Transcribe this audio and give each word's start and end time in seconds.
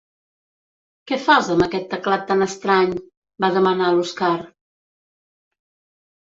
Què 1.11 1.17
fas 1.25 1.49
amb 1.55 1.65
aquest 1.65 1.85
teclat 1.91 2.25
tan 2.31 2.41
estrany? 2.45 2.95
—va 3.45 3.51
demanar 3.59 3.91
l'Oskar. 3.99 4.31